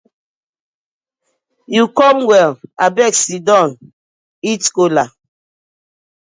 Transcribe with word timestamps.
Yu 1.75 1.85
com 1.97 2.17
well, 2.29 2.53
abeg 2.85 3.13
siddon 3.23 3.69
eat 4.49 4.63
kola. 4.75 5.03